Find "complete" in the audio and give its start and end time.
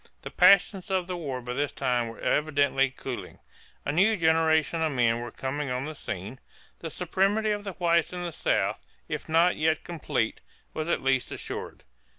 9.83-10.41